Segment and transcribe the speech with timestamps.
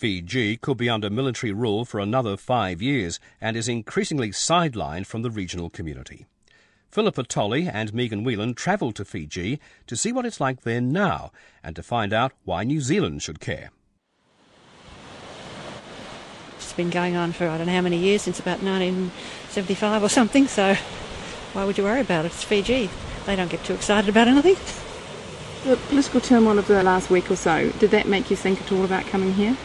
[0.00, 5.20] Fiji could be under military rule for another five years and is increasingly sidelined from
[5.20, 6.24] the regional community.
[6.90, 11.32] Philippa Tolley and Megan Whelan travelled to Fiji to see what it's like there now
[11.62, 13.72] and to find out why New Zealand should care.
[16.56, 20.08] It's been going on for I don't know how many years, since about 1975 or
[20.08, 20.76] something, so
[21.52, 22.28] why would you worry about it?
[22.28, 22.88] It's Fiji.
[23.26, 24.56] They don't get too excited about anything.
[25.70, 28.72] The political turmoil of the last week or so, did that make you think at
[28.72, 29.58] all about coming here?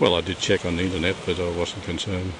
[0.00, 2.32] Well, I did check on the internet, but I wasn't concerned.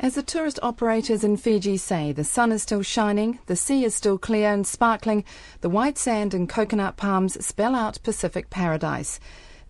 [0.00, 3.96] As the tourist operators in Fiji say, the sun is still shining, the sea is
[3.96, 5.24] still clear and sparkling,
[5.60, 9.18] the white sand and coconut palms spell out Pacific paradise.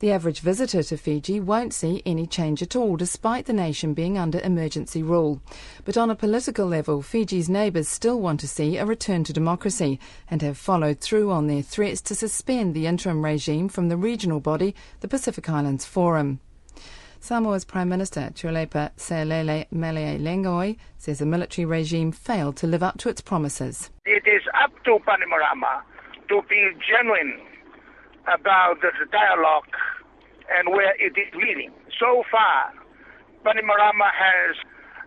[0.01, 4.17] The average visitor to Fiji won't see any change at all, despite the nation being
[4.17, 5.43] under emergency rule.
[5.85, 9.99] But on a political level, Fiji's neighbours still want to see a return to democracy
[10.31, 14.39] and have followed through on their threats to suspend the interim regime from the regional
[14.39, 16.39] body, the Pacific Islands Forum.
[17.19, 23.09] Samoa's Prime Minister Tuilaepa Sailele Malielegaoi says the military regime failed to live up to
[23.09, 23.91] its promises.
[24.07, 25.83] It is up to Bainimarama
[26.29, 27.48] to be genuine
[28.35, 29.73] about the dialogue
[30.57, 31.73] and where it is leading.
[31.99, 32.73] So far,
[33.45, 34.57] Bainimarama has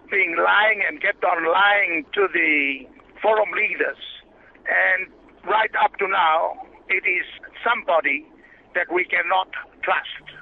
[0.10, 2.88] been lying and kept on lying to the
[3.22, 3.98] forum leaders.
[4.68, 5.12] And
[5.50, 7.26] right up to now, it is
[7.64, 8.28] somebody
[8.76, 9.50] that we cannot
[9.84, 10.42] trust.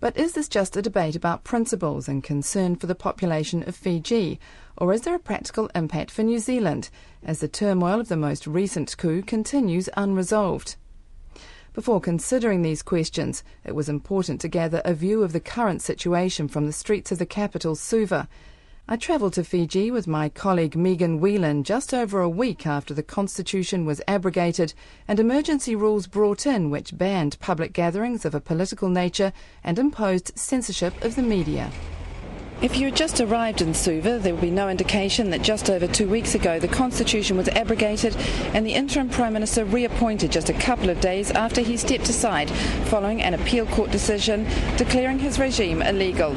[0.00, 4.38] But is this just a debate about principles and concern for the population of Fiji?
[4.76, 6.90] Or is there a practical impact for New Zealand
[7.22, 10.76] as the turmoil of the most recent coup continues unresolved?
[11.74, 16.46] Before considering these questions, it was important to gather a view of the current situation
[16.46, 18.28] from the streets of the capital, Suva.
[18.86, 23.02] I travelled to Fiji with my colleague Megan Whelan just over a week after the
[23.02, 24.72] constitution was abrogated
[25.08, 29.32] and emergency rules brought in which banned public gatherings of a political nature
[29.64, 31.72] and imposed censorship of the media.
[32.64, 35.86] If you had just arrived in Suva, there would be no indication that just over
[35.86, 38.16] two weeks ago the constitution was abrogated
[38.54, 42.48] and the interim prime minister reappointed just a couple of days after he stepped aside
[42.88, 44.46] following an appeal court decision
[44.78, 46.34] declaring his regime illegal.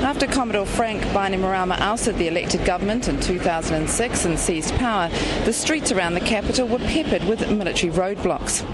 [0.00, 5.10] After Commodore Frank Bainimarama ousted the elected government in 2006 and seized power,
[5.44, 8.64] the streets around the capital were peppered with military roadblocks.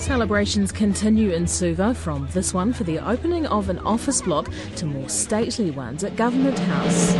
[0.00, 4.86] Celebrations continue in Suva from this one for the opening of an office block to
[4.86, 7.12] more stately ones at Government House.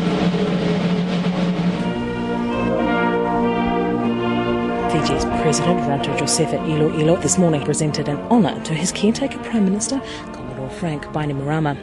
[4.91, 10.01] Fiji's President Ratu Josefa Iloilo this morning presented an honour to his caretaker Prime Minister
[10.33, 11.77] Commodore Frank Bainimarama.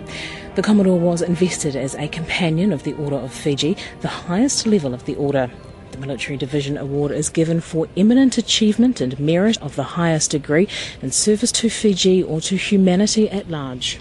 [0.55, 4.95] The Commodore was invested as a companion of the Order of Fiji, the highest level
[4.95, 5.51] of the order.
[5.97, 10.67] The Military Division Award is given for eminent achievement and merit of the highest degree
[11.01, 13.99] in service to Fiji or to humanity at large.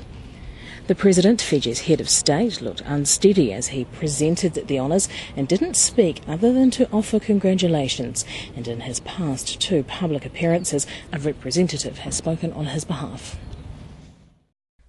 [0.89, 5.75] The President, Fiji's head of state, looked unsteady as he presented the honours and didn't
[5.75, 8.27] speak other than to offer congratulations.
[8.55, 13.39] And in his past two public appearances, a representative has spoken on his behalf.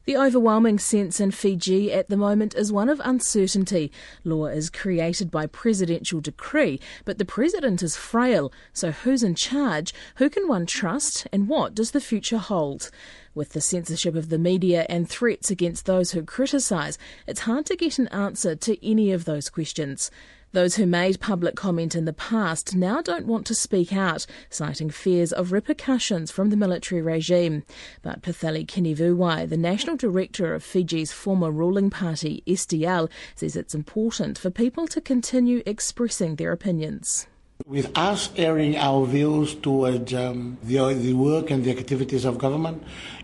[0.07, 3.91] The overwhelming sense in Fiji at the moment is one of uncertainty.
[4.23, 8.50] Law is created by presidential decree, but the president is frail.
[8.72, 9.94] So who's in charge?
[10.16, 11.28] Who can one trust?
[11.34, 12.90] And what does the future hold?
[13.35, 16.97] With the censorship of the media and threats against those who criticise,
[17.28, 20.09] it's hard to get an answer to any of those questions.
[20.57, 24.90] Those who made public comment in the past now don't want to speak out, citing
[24.90, 27.62] fears of repercussions from the military regime.
[28.01, 34.40] But Peceli Kinivuwai, the national director of Fiji's former ruling party, SDL, says it's important
[34.40, 37.28] for people to continue expressing their opinions.
[37.68, 42.81] With us airing our views towards um, the, the work and the activities of government,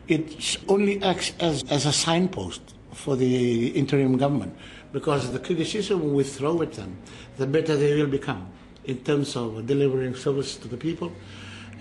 [0.08, 2.62] it only acts as, as a signpost
[2.94, 4.56] for the interim government
[4.94, 6.96] because the criticism we throw at them,
[7.38, 8.50] the better they will become
[8.86, 11.12] in terms of delivering service to the people.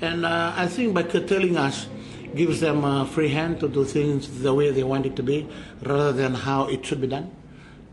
[0.00, 1.86] And uh, I think by curtailing us
[2.34, 5.46] gives them a free hand to do things the way they want it to be
[5.82, 7.30] rather than how it should be done.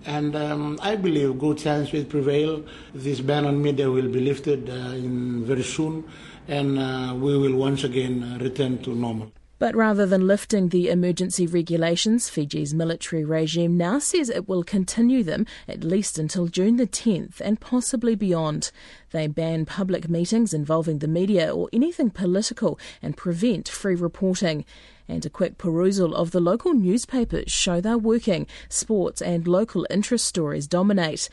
[0.06, 2.64] And um, I believe good sense will prevail.
[2.94, 6.06] This ban on media will be lifted uh, in very soon,
[6.48, 9.32] and uh, we will once again return to normal.
[9.60, 15.22] But rather than lifting the emergency regulations, Fiji's military regime now says it will continue
[15.22, 18.72] them at least until June the 10th and possibly beyond.
[19.12, 24.64] They ban public meetings involving the media or anything political and prevent free reporting.
[25.10, 28.48] And a quick perusal of the local newspapers show they're working.
[28.70, 31.28] Sports and local interest stories dominate.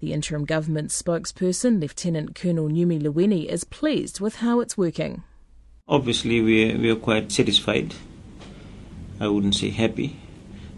[0.00, 5.22] The interim government spokesperson, Lieutenant Colonel Neumi Leweni, is pleased with how it's working.
[5.90, 7.94] Obviously, we are, we are quite satisfied.
[9.18, 10.16] I wouldn't say happy.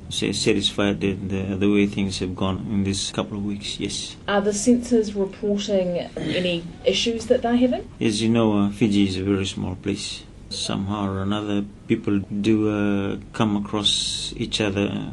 [0.08, 3.78] Say satisfied in the, the way things have gone in this couple of weeks.
[3.78, 4.16] Yes.
[4.26, 7.86] Are the censors reporting any issues that they're having?
[8.00, 10.24] As you know, uh, Fiji is a very small place.
[10.48, 15.12] Somehow or another, people do uh, come across each other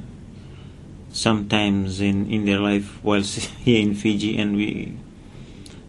[1.11, 4.97] sometimes in, in their life whilst here in Fiji, and we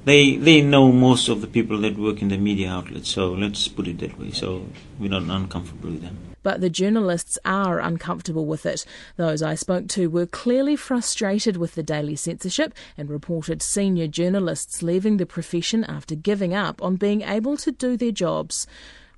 [0.04, 3.10] they they know most of the people that work in the media outlets.
[3.10, 4.30] So let's put it that way.
[4.30, 4.66] So
[4.98, 6.18] we're not uncomfortable with them.
[6.42, 8.86] But the journalists are uncomfortable with it.
[9.16, 14.82] Those I spoke to were clearly frustrated with the daily censorship and reported senior journalists
[14.82, 18.66] leaving the profession after giving up on being able to do their jobs.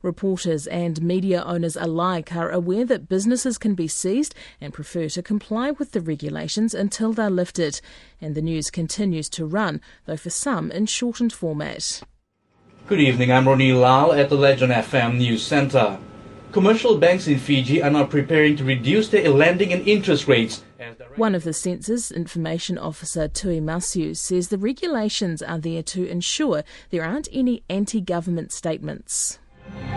[0.03, 5.23] Reporters and media owners alike are aware that businesses can be seized and prefer to
[5.23, 7.81] comply with the regulations until they're lifted.
[8.21, 12.03] And the news continues to run, though for some in shortened format.
[12.89, 15.99] Good evening, I'm Ronnie Lal at the Legend FM News Centre.
[16.51, 20.65] Commercial banks in Fiji are now preparing to reduce their lending and interest rates.
[21.15, 26.65] One of the censor's information officer, Tui Masu says the regulations are there to ensure
[26.91, 29.39] there aren't any anti government statements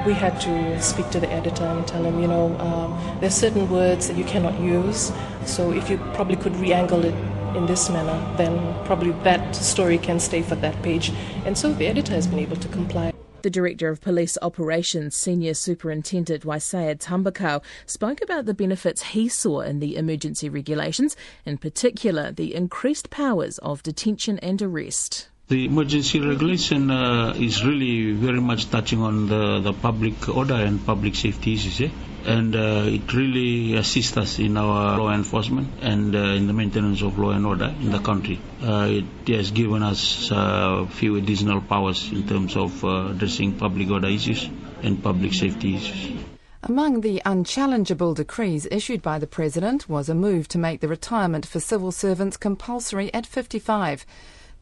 [0.05, 3.69] we had to speak to the editor and tell him, you know, um, there's certain
[3.69, 5.11] words that you cannot use.
[5.45, 7.15] So if you probably could re-angle it
[7.55, 11.11] in this manner, then probably that story can stay for that page.
[11.45, 13.13] And so the editor has been able to comply.
[13.41, 19.61] The Director of Police Operations, Senior Superintendent Waisea Tabakau, spoke about the benefits he saw
[19.61, 21.15] in the emergency regulations,
[21.45, 25.29] in particular the increased powers of detention and arrest.
[25.47, 30.83] The emergency regulation uh, is really very much touching on the, the public order and
[30.83, 31.89] public safety issues, eh?
[32.25, 37.03] and uh, it really assists us in our law enforcement and uh, in the maintenance
[37.03, 38.39] of law and order in the country.
[38.59, 43.53] Uh, it has given us a uh, few additional powers in terms of uh, addressing
[43.53, 44.49] public order issues
[44.81, 46.23] and public safety issues.
[46.63, 51.45] Among the unchallengeable decrees issued by the President was a move to make the retirement
[51.45, 54.07] for civil servants compulsory at 55.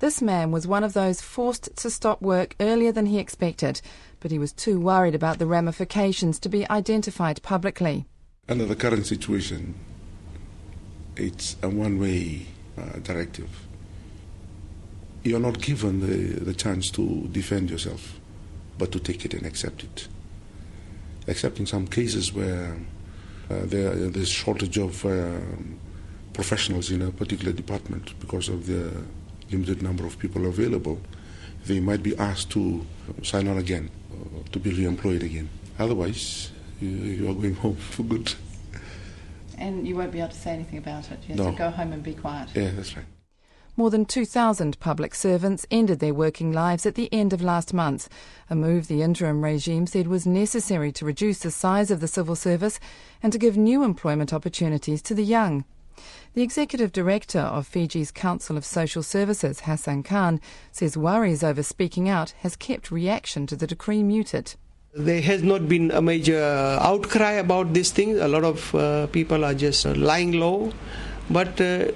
[0.04, 3.80] This man was one of those forced to stop work earlier than he expected,
[4.20, 8.06] but he was too worried about the ramifications to be identified publicly.
[8.50, 9.76] Under the current situation,
[11.16, 12.48] it's a one way
[12.78, 13.50] uh, directive.
[15.24, 18.20] You're not given the, the chance to defend yourself,
[18.78, 20.10] but to take it and accept it.
[21.28, 22.76] Except in some cases where
[23.50, 25.40] uh, there, there's shortage of uh,
[26.34, 28.92] professionals in a particular department because of the
[29.54, 31.00] limited number of people available,
[31.66, 32.86] they might be asked to
[33.24, 35.50] sign on again, uh, to be re-employed again.
[35.80, 36.52] Otherwise,
[36.82, 38.34] you, you, are going home for good.
[39.58, 41.20] And you won't be able to say anything about it.
[41.24, 41.52] You have no.
[41.52, 42.50] to go home and be quiet.
[42.54, 43.06] Yeah, that's right.
[43.76, 48.08] More than 2,000 public servants ended their working lives at the end of last month,
[48.48, 52.36] a move the interim regime said was necessary to reduce the size of the civil
[52.36, 52.80] service
[53.24, 55.66] and to give new employment opportunities to the young.
[56.34, 60.42] The executive director of Fiji's Council of Social Services, Hassan Khan,
[60.72, 64.56] says worries over speaking out has kept reaction to the decree muted.
[64.95, 66.40] There has not been a major
[66.80, 68.19] outcry about this thing.
[68.19, 70.72] A lot of uh, people are just uh, lying low,
[71.30, 71.92] but uh,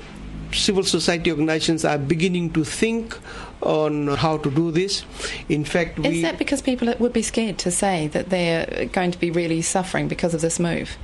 [0.52, 3.18] civil society organizations are beginning to think
[3.62, 5.04] on how to do this.
[5.50, 9.20] In fact, is that because people would be scared to say that they're going to
[9.20, 10.98] be really suffering because of this move?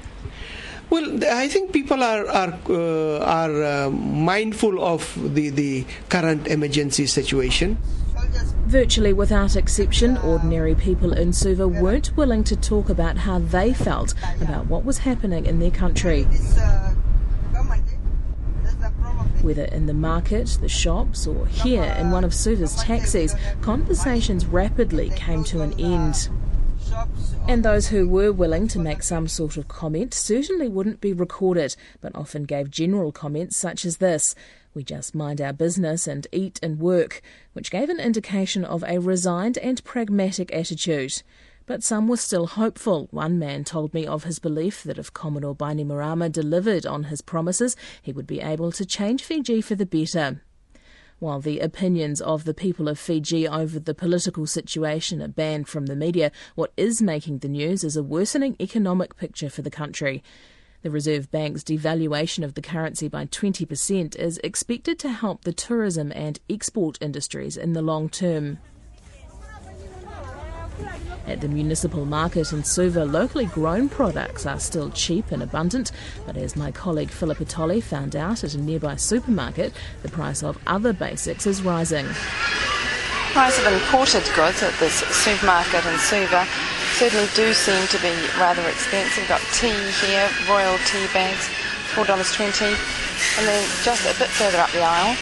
[0.94, 5.02] Well, I think people are are uh, are uh, mindful of
[5.34, 7.80] the the current emergency situation.
[8.68, 14.14] Virtually without exception, ordinary people in Suva weren't willing to talk about how they felt
[14.40, 16.26] about what was happening in their country.
[19.42, 25.10] Whether in the market, the shops, or here in one of Suva's taxis, conversations rapidly
[25.16, 26.30] came to an end.
[27.48, 31.76] And those who were willing to make some sort of comment certainly wouldn't be recorded,
[32.02, 34.36] but often gave general comments such as this
[34.74, 37.22] We just mind our business and eat and work,
[37.54, 41.22] which gave an indication of a resigned and pragmatic attitude.
[41.66, 43.08] But some were still hopeful.
[43.12, 47.76] One man told me of his belief that if Commodore Bainimarama delivered on his promises,
[48.02, 50.42] he would be able to change Fiji for the better.
[51.24, 55.86] While the opinions of the people of Fiji over the political situation are banned from
[55.86, 60.22] the media, what is making the news is a worsening economic picture for the country.
[60.82, 66.12] The Reserve Bank's devaluation of the currency by 20% is expected to help the tourism
[66.14, 68.60] and export industries in the long term.
[71.26, 75.92] At the municipal market in Suva, locally grown products are still cheap and abundant,
[76.26, 80.60] but as my colleague Philip Tolley found out at a nearby supermarket, the price of
[80.68, 82.06] other basics is rising.
[83.32, 86.46] Price of imported goods at this supermarket in Suva
[87.00, 89.24] certainly do seem to be rather expensive.
[89.24, 89.74] We've got tea
[90.06, 91.50] here, royal tea bags,
[91.96, 92.68] $4.20.
[93.40, 95.16] And then just a bit further up the aisle,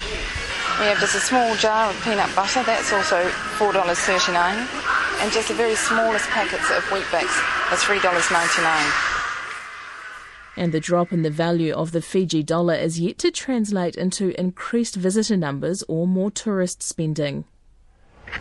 [0.80, 3.30] we have just a small jar of peanut butter, that's also
[3.60, 5.01] $4.39.
[5.22, 7.26] And just the very smallest packets of Weet-Bix
[7.72, 9.22] are $3.99.
[10.58, 14.38] And the drop in the value of the Fiji dollar is yet to translate into
[14.40, 17.46] increased visitor numbers or more tourist spending.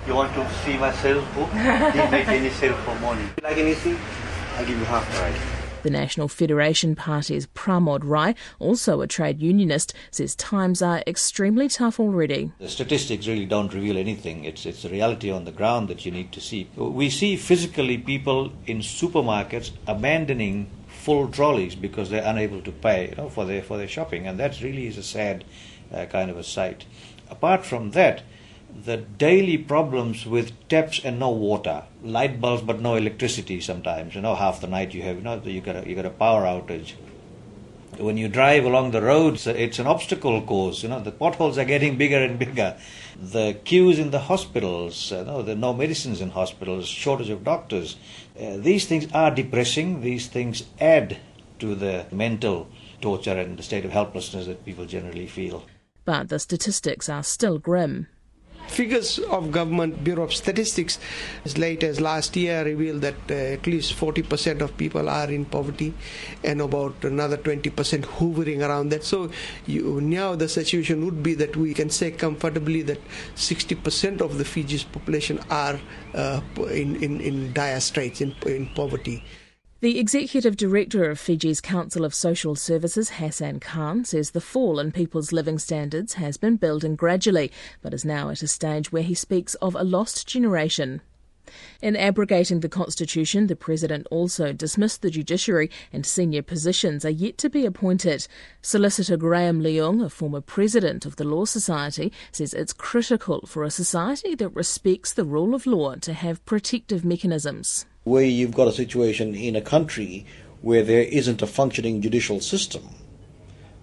[0.07, 1.53] You want to see my sales book?
[1.53, 3.29] Didn't make any sale for money.
[3.43, 3.99] Like anything,
[4.57, 5.60] I give you half price.
[5.83, 11.99] The National Federation Party's Pramod Rae, also a trade unionist, says times are extremely tough
[11.99, 12.53] already.
[12.59, 14.45] The statistics really don't reveal anything.
[14.45, 16.69] It's, it's the reality on the ground that you need to see.
[16.77, 23.17] We see physically people in supermarkets abandoning full trolleys because they're unable to pay you
[23.17, 25.45] know, for, their, for their shopping, and that really is a sad
[25.93, 26.85] uh, kind of a sight.
[27.31, 28.23] Apart from that,
[28.85, 34.15] the daily problems with taps and no water, light bulbs but no electricity sometimes.
[34.15, 36.11] You know, half the night you have, you know, you got a, you got a
[36.11, 36.95] power outage.
[37.99, 40.83] When you drive along the roads, it's an obstacle course.
[40.83, 42.77] You know, the potholes are getting bigger and bigger.
[43.21, 47.45] The queues in the hospitals, you know, there are no medicines in hospitals, shortage of
[47.45, 47.97] doctors.
[48.41, 50.01] Uh, these things are depressing.
[50.01, 51.19] These things add
[51.59, 52.69] to the mental
[53.03, 55.65] torture and the state of helplessness that people generally feel.
[56.05, 58.07] But the statistics are still grim.
[58.71, 60.99] Figures of Government Bureau of Statistics
[61.45, 65.45] as late as last year revealed that uh, at least 40% of people are in
[65.45, 65.93] poverty
[66.45, 69.03] and about another 20% hovering around that.
[69.05, 69.31] So
[69.67, 73.01] you, now the situation would be that we can say comfortably that
[73.35, 75.81] 60% of the Fiji's population are
[76.15, 79.25] uh, in, in, in dire straits, in, in poverty.
[79.83, 84.93] The executive director of Fiji's Council of Social Services, Hassan Khan, says the fall in
[84.93, 89.15] people's living standards has been building gradually, but is now at a stage where he
[89.15, 91.01] speaks of a lost generation.
[91.83, 97.39] In abrogating the Constitution, the President also dismissed the judiciary and senior positions are yet
[97.39, 98.27] to be appointed.
[98.63, 103.71] Solicitor Graham Leung, a former president of the Law Society, says it's critical for a
[103.71, 108.73] society that respects the rule of law to have protective mechanisms where you've got a
[108.73, 110.27] situation in a country
[110.63, 112.83] where there isn't a functioning judicial system,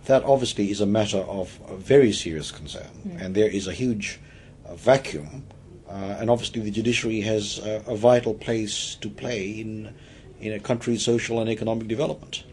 [0.06, 2.90] that obviously is a matter of very serious concern.
[3.08, 3.22] Mm.
[3.22, 4.20] And there is a huge
[4.66, 5.46] uh, vacuum.
[5.90, 9.94] Uh, and obviously, the judiciary has a, a, vital place to play in,
[10.42, 12.44] in a country's social and economic development.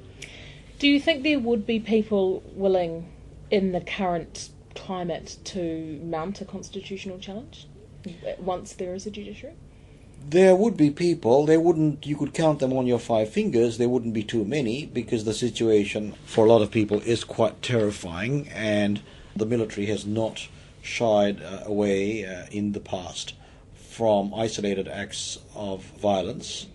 [0.79, 3.13] Do you think there would be people willing,
[3.51, 7.67] in the current climate, to mount a constitutional challenge
[8.39, 9.57] once there is a judiciary?
[10.31, 13.89] there would be people they wouldn't you could count them on your five fingers there
[13.89, 18.49] wouldn't be too many because the situation for a lot of people is quite terrifying
[18.49, 19.03] and
[19.37, 20.49] the military has not
[20.85, 23.35] shied uh, away uh, in the past
[23.75, 26.67] from isolated acts of violence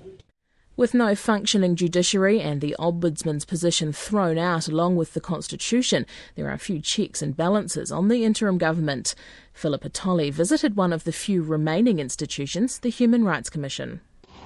[0.79, 6.49] with no functioning judiciary and the Ombudsman's position thrown out along with the Constitution, there
[6.49, 9.13] are few checks and balances on the interim government.
[9.51, 13.99] Philippa Tolley visited one of the few remaining institutions, the Human Rights Commission.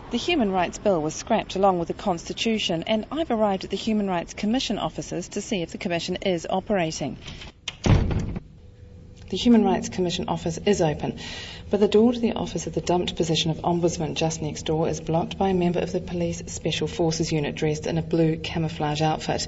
[0.10, 3.78] The Human Rights Bill was scrapped along with the Constitution, and I've arrived at the
[3.78, 7.16] Human Rights Commission offices to see if the Commission is operating.
[9.34, 11.18] The Human Rights Commission office is open,
[11.72, 14.88] but the door to the office of the dumped position of Ombudsman just next door
[14.88, 18.38] is blocked by a member of the Police Special Forces unit dressed in a blue
[18.38, 19.48] camouflage outfit.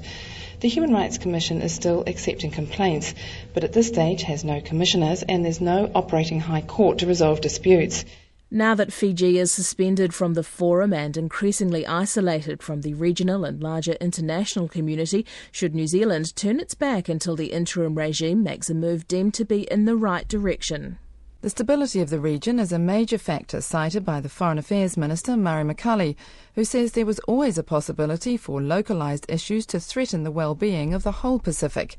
[0.58, 3.14] The Human Rights Commission is still accepting complaints,
[3.54, 7.40] but at this stage has no commissioners and there's no operating High Court to resolve
[7.40, 8.04] disputes.
[8.50, 13.60] Now that Fiji is suspended from the forum and increasingly isolated from the regional and
[13.60, 18.74] larger international community, should New Zealand turn its back until the interim regime makes a
[18.74, 20.98] move deemed to be in the right direction?
[21.40, 25.36] The stability of the region is a major factor cited by the Foreign Affairs Minister
[25.36, 26.14] Murray McCully,
[26.54, 31.02] who says there was always a possibility for localised issues to threaten the well-being of
[31.02, 31.96] the whole Pacific.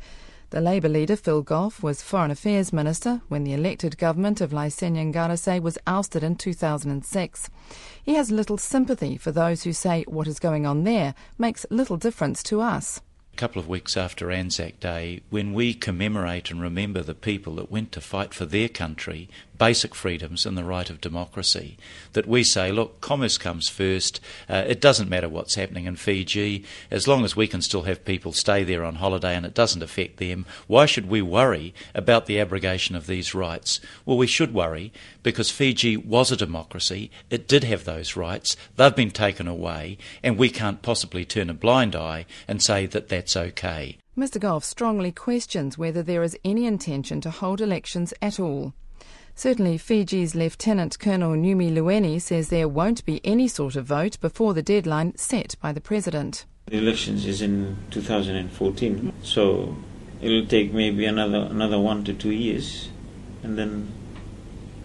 [0.49, 5.11] The Labour leader Phil Goff was Foreign Affairs Minister when the elected government of Laisenia
[5.13, 7.49] Qarase was ousted in 2006.
[8.01, 11.97] He has little sympathy for those who say what is going on there makes little
[11.97, 13.01] difference to us
[13.33, 17.69] A couple of weeks after Anzac Day, when we commemorate and remember the people that
[17.69, 21.77] went to fight for their country, basic freedoms and the right of democracy,
[22.13, 24.19] that we say, look, commerce comes first.
[24.49, 26.63] Uh, it doesn't matter what's happening in Fiji.
[26.91, 29.83] As long as we can still have people stay there on holiday and it doesn't
[29.83, 33.79] affect them, why should we worry about the abrogation of these rights?
[34.05, 34.91] Well, we should worry
[35.23, 37.11] because Fiji was a democracy.
[37.29, 38.55] It did have those rights.
[38.75, 43.09] They've been taken away, and we can't possibly turn a blind eye and say that
[43.09, 43.97] that's okay.
[44.17, 44.39] Mr.
[44.39, 48.73] Goff strongly questions whether there is any intention to hold elections at all.
[49.37, 54.55] Certainly, Fiji's Lieutenant Colonel Neumi Leweni says there won't be any sort of vote before
[54.55, 56.45] the deadline set by the President.
[56.65, 59.77] The elections is in 2014, so
[60.23, 62.89] it'll take maybe another another one to two years,
[63.43, 63.91] and then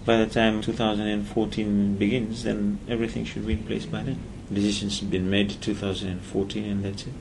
[0.04, 4.18] by the time 2014 begins, then everything should be in place by then.
[4.52, 7.14] Decisions have been made 2014, and that's it.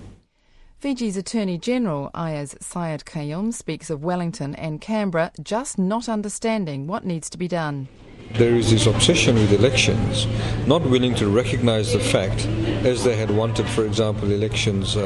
[0.81, 7.29] Fiji's Attorney General Aiyaz Sayed-Khaiyum speaks of Wellington and Canberra just not understanding what needs
[7.29, 7.87] to be done.
[8.31, 10.25] There is this obsession with elections,
[10.65, 12.47] not willing to recognize the fact,
[12.83, 15.03] as they had wanted, for example, elections um,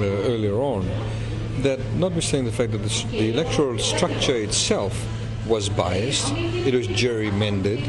[0.00, 0.84] uh, earlier on,
[1.58, 5.06] that notwithstanding the fact that the, the electoral structure itself
[5.46, 7.84] was biased, it was gerrymandered,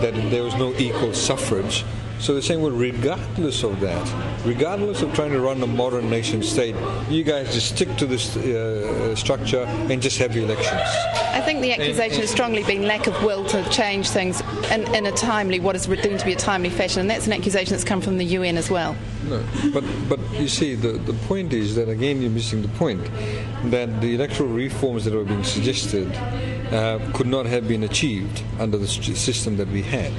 [0.00, 1.84] that there was no equal suffrage,
[2.18, 6.42] so they're saying, well, regardless of that, regardless of trying to run a modern nation
[6.42, 6.74] state,
[7.08, 10.80] you guys just stick to this uh, structure and just have the elections.
[11.34, 14.40] I think the accusation has strongly been lack of will to change things
[14.70, 17.32] in, in a timely, what is deemed to be a timely fashion, and that's an
[17.32, 18.96] accusation that's come from the UN as well.
[19.28, 19.42] No,
[19.72, 23.02] but but you see, the, the point is that again you're missing the point
[23.70, 26.14] that the electoral reforms that were being suggested
[26.72, 30.12] uh, could not have been achieved under the system that we had.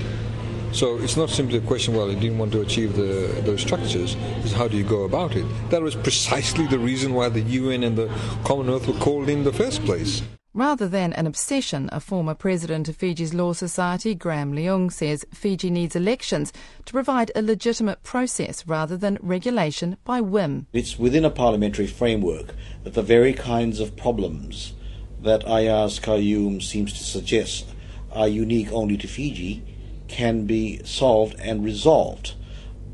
[0.75, 4.17] So it's not simply a question, well, you didn't want to achieve the, those structures,
[4.43, 5.45] it's how do you go about it?
[5.69, 8.13] That was precisely the reason why the UN and the
[8.43, 10.21] Commonwealth were called in the first place.
[10.53, 15.69] Rather than an obsession, a former president of Fiji's Law Society, Graham Leung, says Fiji
[15.69, 16.51] needs elections
[16.83, 20.67] to provide a legitimate process rather than regulation by whim.
[20.73, 22.53] It's within a parliamentary framework
[22.83, 24.73] that the very kinds of problems
[25.21, 27.65] that Aiyaz Khaiyum seems to suggest
[28.11, 29.63] are unique only to Fiji
[30.07, 32.33] can be solved and resolved.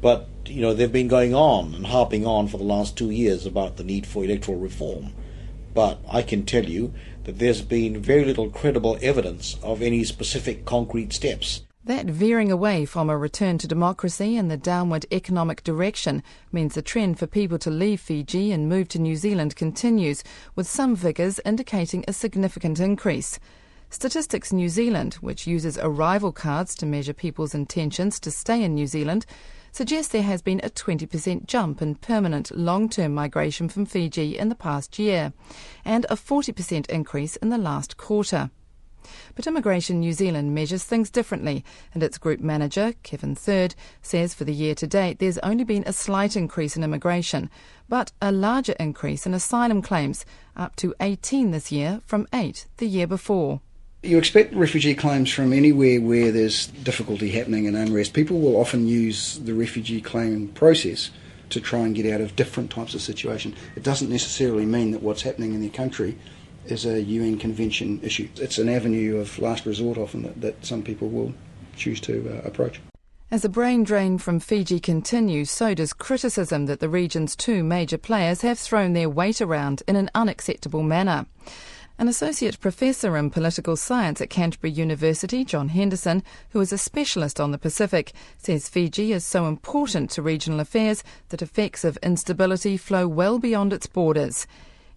[0.01, 3.45] But, you know, they've been going on and harping on for the last two years
[3.45, 5.13] about the need for electoral reform.
[5.73, 10.65] But I can tell you that there's been very little credible evidence of any specific
[10.65, 11.61] concrete steps.
[11.83, 16.83] That veering away from a return to democracy and the downward economic direction means the
[16.83, 20.23] trend for people to leave Fiji and move to New Zealand continues,
[20.55, 23.39] with some figures indicating a significant increase.
[23.93, 28.87] Statistics New Zealand, which uses arrival cards to measure people's intentions to stay in New
[28.87, 29.25] Zealand,
[29.73, 34.47] suggests there has been a 20% jump in permanent long term migration from Fiji in
[34.47, 35.33] the past year,
[35.83, 38.49] and a 40% increase in the last quarter.
[39.35, 44.45] But Immigration New Zealand measures things differently, and its group manager, Kevin Third, says for
[44.45, 47.49] the year to date there's only been a slight increase in immigration,
[47.89, 50.25] but a larger increase in asylum claims,
[50.55, 53.59] up to 18 this year from 8 the year before.
[54.03, 58.13] You expect refugee claims from anywhere where there's difficulty happening and unrest.
[58.13, 61.11] People will often use the refugee claim process
[61.51, 63.53] to try and get out of different types of situation.
[63.75, 66.17] It doesn't necessarily mean that what's happening in their country
[66.65, 68.27] is a UN convention issue.
[68.37, 71.35] It's an avenue of last resort often that, that some people will
[71.75, 72.81] choose to uh, approach.
[73.29, 77.99] As the brain drain from Fiji continues, so does criticism that the region's two major
[77.99, 81.27] players have thrown their weight around in an unacceptable manner.
[82.01, 87.39] An associate professor in political science at Canterbury University, John Henderson, who is a specialist
[87.39, 92.75] on the Pacific, says Fiji is so important to regional affairs that effects of instability
[92.75, 94.47] flow well beyond its borders.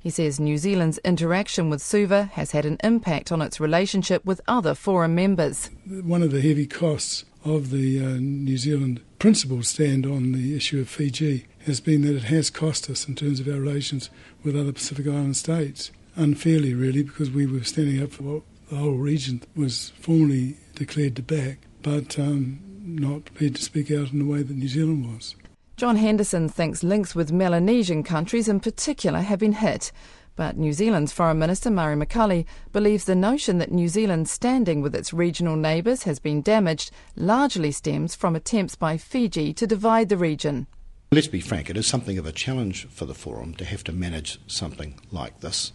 [0.01, 4.41] He says New Zealand's interaction with Suva has had an impact on its relationship with
[4.49, 5.69] other forum members.
[5.87, 10.81] One of the heavy costs of the uh, New Zealand principled stand on the issue
[10.81, 14.09] of Fiji has been that it has cost us in terms of our relations
[14.43, 18.77] with other Pacific Island states unfairly, really, because we were standing up for what the
[18.77, 24.19] whole region was formally declared to back, but um, not prepared to speak out in
[24.19, 25.37] the way that New Zealand was.
[25.77, 29.91] John Henderson thinks links with Melanesian countries in particular have been hit.
[30.37, 34.95] But New Zealand's Foreign Minister Murray McCully believes the notion that New Zealand's standing with
[34.95, 40.17] its regional neighbours has been damaged largely stems from attempts by Fiji to divide the
[40.17, 40.67] region.
[41.15, 43.93] Let's be frank, it is something of a challenge for the Forum to have to
[43.93, 45.71] manage something like this.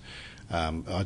[0.52, 1.06] Um, i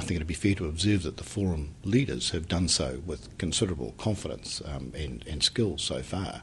[0.00, 3.94] think it'd be fair to observe that the forum leaders have done so with considerable
[3.96, 6.42] confidence um, and, and, skill so far.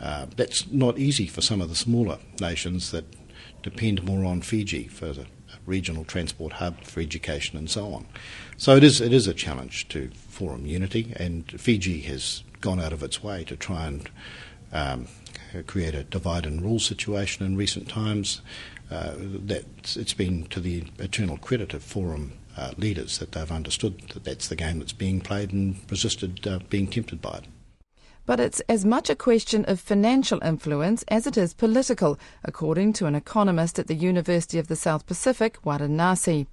[0.00, 3.04] Uh, that's not easy for some of the smaller nations that
[3.62, 5.26] depend more on Fiji for the
[5.64, 8.04] regional transport hub for education and so on.
[8.56, 12.92] So it is it is a challenge to forum unity, and Fiji has gone out
[12.92, 14.10] of its way to try and
[14.72, 15.06] um,
[15.66, 18.40] create a divide and rule situation in recent times
[18.90, 24.00] uh, that it's been to the eternal credit of forum uh, leaders that they've understood
[24.14, 27.44] that that's the game that's being played and resisted uh, being tempted by it.
[28.24, 33.06] But it's as much a question of financial influence as it is political, according to
[33.06, 36.46] an economist at the University of the South Pacific, Wadan Narsey.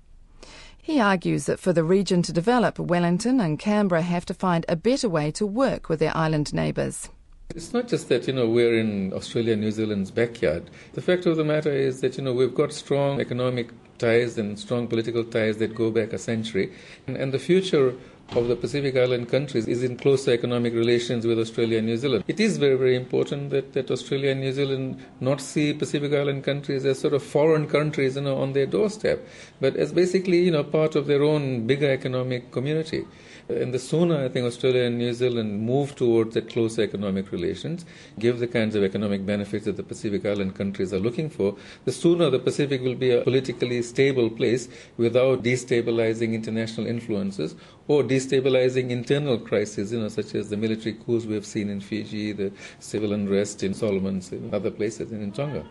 [0.77, 4.75] He argues that for the region to develop, Wellington and Canberra have to find a
[4.75, 7.09] better way to work with their island neighbours.
[7.55, 10.71] It's not just that, you know, we're in Australia, New Zealand's backyard.
[10.93, 14.57] The fact of the matter is that, you know, we've got strong economic ties and
[14.57, 16.73] strong political ties that go back a century.
[17.05, 17.93] And, and the future
[18.31, 22.23] of the Pacific Island countries is in closer economic relations with Australia and New Zealand.
[22.27, 26.43] It is very, very important that, that Australia and New Zealand not see Pacific Island
[26.43, 29.19] countries as sort of foreign countries, you know, on their doorstep,
[29.61, 33.05] but as basically, you know, part of their own bigger economic community.
[33.49, 37.85] And the sooner I think Australia and New Zealand move towards that closer economic relations,
[38.17, 41.91] give the kinds of economic benefits that the Pacific Island countries are looking for, the
[41.91, 47.55] sooner the Pacific will be a politically stable place without destabilizing international influences
[47.89, 51.81] or destabilizing internal crises, you know, such as the military coups we have seen in
[51.81, 55.65] Fiji, the civil unrest in Solomons, and other places, and in Tonga.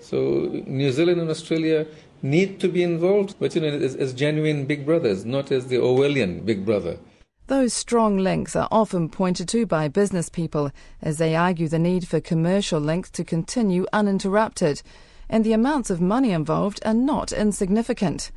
[0.00, 1.86] So New Zealand and Australia
[2.20, 5.76] need to be involved, but you know, as, as genuine big brothers, not as the
[5.76, 6.98] Orwellian big brother.
[7.46, 10.70] Those strong links are often pointed to by business people
[11.02, 14.80] as they argue the need for commercial links to continue uninterrupted,
[15.28, 18.30] and the amounts of money involved are not insignificant.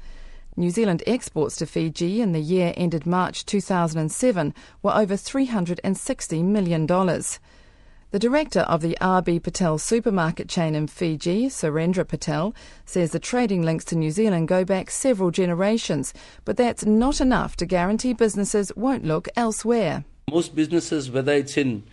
[0.58, 6.86] New Zealand exports to Fiji in the year ended March 2007 were over $360 million.
[8.12, 13.64] The director of the RB Patel supermarket chain in Fiji, Surendra Patel, says the trading
[13.64, 16.14] links to New Zealand go back several generations,
[16.46, 20.06] but that's not enough to guarantee businesses won't look elsewhere.
[20.32, 21.84] Most businesses, whether it's in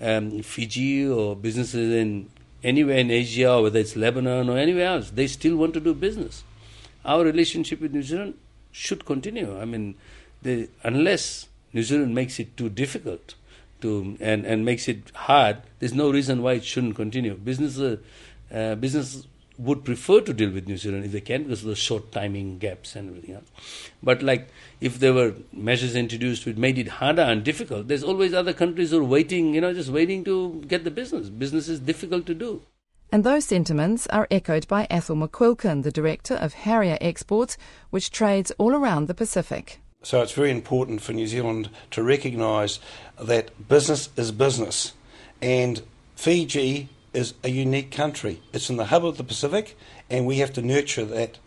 [0.00, 2.30] um, Fiji or businesses in
[2.62, 5.92] anywhere in Asia, or whether it's Lebanon or anywhere else, they still want to do
[5.92, 6.44] business.
[7.04, 8.34] Our relationship with New Zealand
[8.70, 9.58] should continue.
[9.58, 9.96] I mean,
[10.40, 13.34] they, unless New Zealand makes it too difficult
[13.84, 17.34] to and, and makes it hard, there's no reason why it shouldn't continue.
[17.34, 17.96] Business, uh,
[18.52, 19.26] uh, business
[19.58, 22.58] would prefer to deal with New Zealand if they can because of the short timing
[22.58, 23.50] gaps and everything else.
[24.02, 24.48] But like
[24.80, 28.90] if there were measures introduced which made it harder and difficult, there's always other countries
[28.90, 31.28] who are waiting, you know, just waiting to get the business.
[31.28, 32.62] Business is difficult to do.
[33.12, 37.56] And those sentiments are echoed by Ethel McQuilkin, the director of Harrier Exports,
[37.90, 39.78] which trades all around the Pacific.
[40.04, 42.78] So it's very important for New Zealand to recognise
[43.18, 44.92] that business is business.
[45.40, 45.82] And
[46.14, 48.42] Fiji is a unique country.
[48.52, 49.78] It's in the hub of the Pacific,
[50.10, 51.38] and we have to nurture that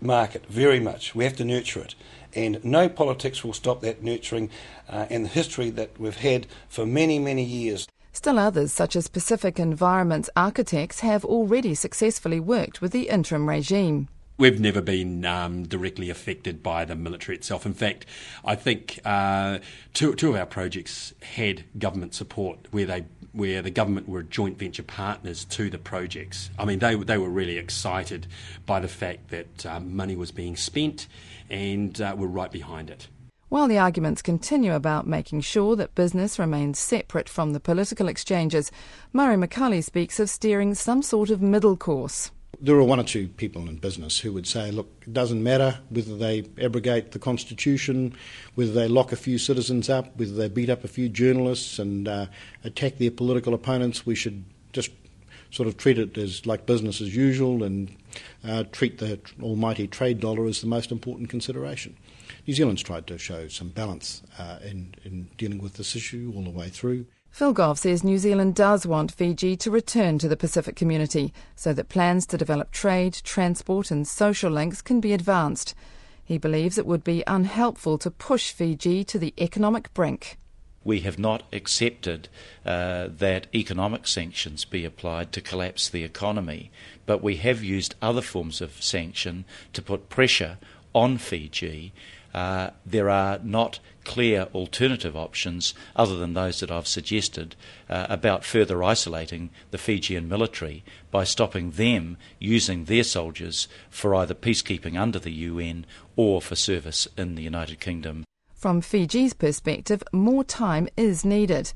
[0.00, 1.14] market very much.
[1.16, 1.96] We have to nurture it.
[2.34, 4.50] And no politics will stop that nurturing
[4.88, 7.88] uh, and the history that we've had for many, many years.
[8.12, 14.08] Still others, such as Pacific Environment's architects, have already successfully worked with the interim regime.
[14.38, 17.66] We've never been um, directly affected by the military itself.
[17.66, 18.06] In fact,
[18.44, 19.58] I think uh,
[19.94, 24.56] two, two of our projects had government support where they where the government were joint
[24.56, 26.50] venture partners to the projects.
[26.56, 28.28] I mean, they they were really excited
[28.64, 31.08] by the fact that um, money was being spent,
[31.50, 33.08] and uh, were right behind it.
[33.48, 38.70] While the arguments continue about making sure that business remains separate from the political exchanges,
[39.12, 43.28] Murray McCully speaks of steering some sort of middle course there are one or two
[43.28, 48.14] people in business who would say, look, it doesn't matter whether they abrogate the Constitution,
[48.54, 52.08] whether they lock a few citizens up, whether they beat up a few journalists and
[52.08, 52.26] uh,
[52.64, 54.90] attack their political opponents, we should just
[55.50, 57.96] sort of treat it as like business as usual and
[58.46, 61.96] uh, treat the almighty trade dollar as the most important consideration.
[62.46, 66.42] New Zealand's tried to show some balance uh, in, in dealing with this issue all
[66.42, 67.06] the way through.
[67.38, 71.72] Phil Goff says New Zealand does want Fiji to return to the Pacific community so
[71.72, 75.72] that plans to develop trade, transport, and social links can be advanced.
[76.24, 80.36] He believes it would be unhelpful to push Fiji to the economic brink.
[80.82, 82.28] We have not accepted
[82.66, 86.72] uh, that economic sanctions be applied to collapse the economy,
[87.06, 90.58] but we have used other forms of sanction to put pressure
[90.92, 91.92] on Fiji
[92.38, 97.56] uh, there are not clear alternative options other than those that I've suggested
[97.90, 104.34] uh, about further isolating the Fijian military by stopping them using their soldiers for either
[104.34, 108.22] peacekeeping under the UN or for service in the United Kingdom.
[108.54, 111.72] From Fiji's perspective, more time is needed.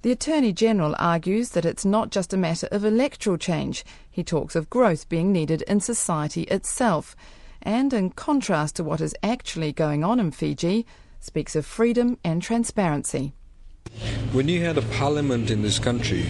[0.00, 3.84] The Attorney General argues that it's not just a matter of electoral change.
[4.10, 7.14] He talks of growth being needed in society itself
[7.66, 10.86] and in contrast to what is actually going on in Fiji,
[11.20, 13.34] speaks of freedom and transparency.
[14.32, 16.22] When you had a parliament in this country,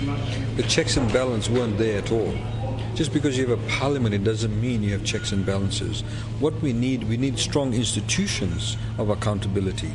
[0.57, 2.35] the checks and balances weren't there at all.
[2.95, 6.01] Just because you have a parliament, it doesn't mean you have checks and balances.
[6.41, 9.93] What we need, we need strong institutions of accountability.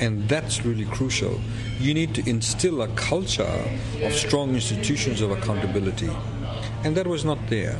[0.00, 1.38] And that's really crucial.
[1.78, 3.64] You need to instill a culture
[4.02, 6.10] of strong institutions of accountability.
[6.84, 7.78] And that was not there.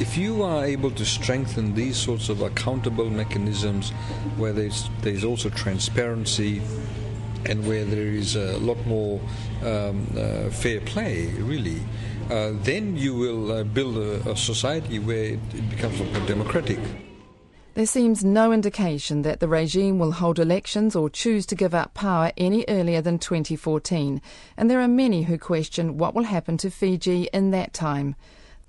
[0.00, 3.90] If you are able to strengthen these sorts of accountable mechanisms
[4.36, 6.60] where there's, there's also transparency
[7.46, 9.20] and where there is a lot more
[9.62, 11.80] um, uh, fair play, really,
[12.30, 16.78] uh, then you will uh, build a, a, society where it, becomes more democratic.
[17.74, 21.94] There seems no indication that the regime will hold elections or choose to give up
[21.94, 24.20] power any earlier than 2014,
[24.56, 28.16] and there are many who question what will happen to Fiji in that time.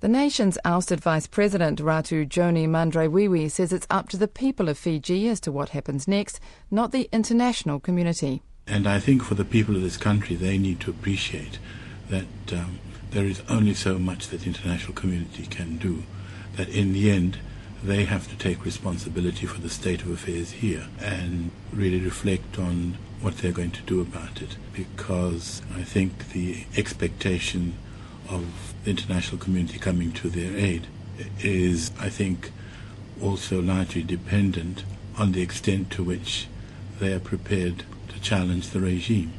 [0.00, 4.78] The nation's ousted Vice President Ratu Joni Madraiwiwi says it's up to the people of
[4.78, 6.38] Fiji as to what happens next,
[6.70, 8.40] not the international community.
[8.64, 11.58] And I think for the people of this country, they need to appreciate
[12.10, 12.78] that um,
[13.10, 16.04] there is only so much that the international community can do.
[16.54, 17.38] That in the end,
[17.82, 22.98] they have to take responsibility for the state of affairs here and really reflect on
[23.20, 24.58] what they're going to do about it.
[24.72, 27.74] Because I think the expectation
[28.28, 30.86] of the international community coming to their aid
[31.40, 32.50] is, I think,
[33.22, 34.82] also largely dependent
[35.18, 36.48] on the extent to which
[36.98, 39.34] they are prepared to challenge the regime.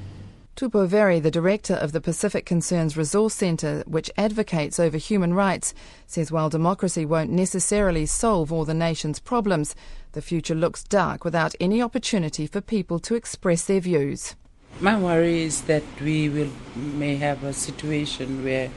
[0.56, 5.74] Tupou Veri, the director of the Pacific Concerns Resource Centre, which advocates over human rights,
[6.06, 9.74] says while democracy won't necessarily solve all the nation's problems,
[10.12, 14.36] the future looks dark without any opportunity for people to express their views.
[14.82, 18.70] My worry is that we will may have a situation where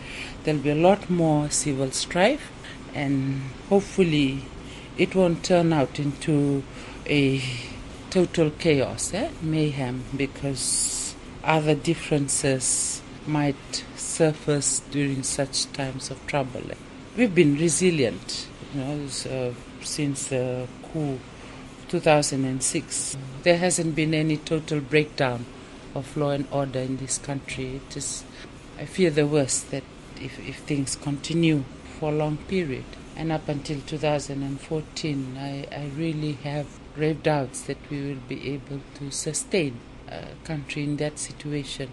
[0.43, 2.51] there'll be a lot more civil strife,
[2.93, 4.45] and hopefully,
[4.99, 6.65] it won't turn out into
[7.07, 7.41] a
[8.11, 9.31] total chaos, eh?
[9.41, 16.63] mayhem, because other differences might surface during such times of trouble.
[17.17, 21.21] We've been resilient, you know, so since the coup
[21.89, 23.17] 2006.
[23.45, 25.45] There hasn't been any total breakdown
[25.95, 27.77] of law and order in this country.
[27.77, 28.25] It is,
[28.79, 29.85] I fear the worst that
[30.21, 31.65] if, if things continue
[31.99, 32.85] for a long period.
[33.17, 38.81] And up until 2014, I, I really have grave doubts that we will be able
[38.97, 39.79] to sustain
[40.09, 41.91] a country in that situation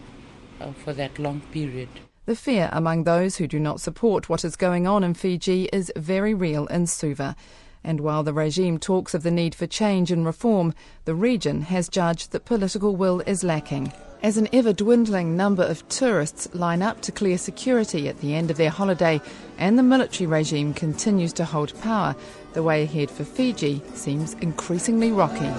[0.60, 1.90] uh, for that long period.
[2.26, 5.92] The fear among those who do not support what is going on in Fiji is
[5.96, 7.36] very real in Suva.
[7.84, 10.74] And while the regime talks of the need for change and reform,
[11.06, 13.94] the region has judged that political will is lacking.
[14.22, 18.52] As an ever dwindling number of tourists line up to clear security at the end
[18.52, 19.22] of their holiday
[19.58, 22.16] and the military regime continues to hold power,
[22.52, 25.50] the way ahead for Fiji seems increasingly rocky.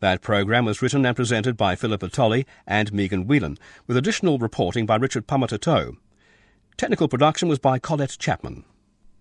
[0.00, 4.84] That programme was written and presented by Philippa Tolley and Megan Whelan, with additional reporting
[4.84, 5.96] by Richard Pamatatau.
[6.76, 8.64] Technical production was by Colette Chapman.